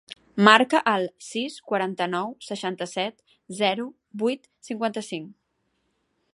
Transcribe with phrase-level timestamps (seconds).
[0.45, 3.21] Marca el sis, quaranta-nou, seixanta-set,
[3.61, 3.85] zero,
[4.25, 5.33] vuit, cinquanta-cinc.